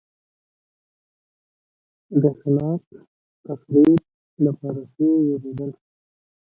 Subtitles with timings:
[2.21, 2.83] د خلاق
[3.45, 4.01] تخریب
[4.43, 5.71] له پروسې وېرېدل.